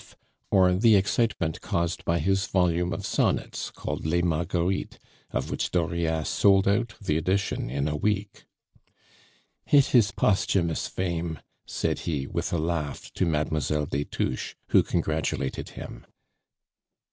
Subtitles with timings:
[0.49, 4.97] _,or the excitement caused by his volume of sonnets called Les Marguerites,
[5.29, 8.45] of which Dauriat sold out the edition in a week.
[9.67, 11.37] "It is posthumous fame,"
[11.67, 16.07] said he, with a laugh, to Mademoiselle des Touches, who congratulated him.